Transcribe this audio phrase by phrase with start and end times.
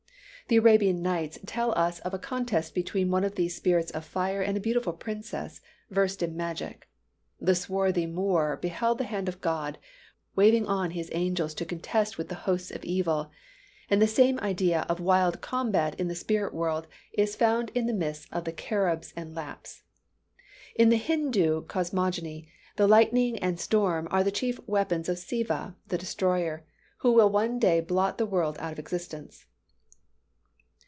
[0.47, 4.41] The Arabian Nights tell us of a contest between one of these spirits of fire
[4.41, 6.89] and a beautiful princess, versed in magic.
[7.39, 9.77] The swarthy Moor beheld the hand of God,
[10.35, 13.31] waving on his angels to contest with the hosts of evil:
[13.89, 17.93] and the same idea of wild combat in the spirit world is found in the
[17.93, 19.83] myths of the Caribs and Lapps.
[20.75, 25.97] In the Hindoo cosmogony, the lightning and storm are the chief weapons of Siva, the
[25.97, 26.65] destroyer,
[26.97, 29.45] who will one day blot the world out of existence.